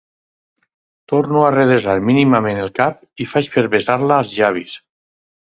Torno 1.11 1.43
a 1.47 1.51
redreçar 1.55 1.95
mínimament 2.07 2.63
el 2.63 2.73
cap 2.81 3.27
i 3.27 3.29
faig 3.35 3.51
per 3.59 3.67
besar-la 3.77 4.19
als 4.19 4.35
llavis. 4.41 4.81